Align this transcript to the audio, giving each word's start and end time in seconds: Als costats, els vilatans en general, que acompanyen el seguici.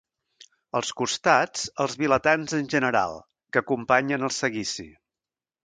Als 0.79 0.87
costats, 1.01 1.65
els 1.85 1.93
vilatans 2.03 2.57
en 2.61 2.71
general, 2.73 3.21
que 3.53 3.63
acompanyen 3.65 4.29
el 4.31 4.35
seguici. 4.43 4.91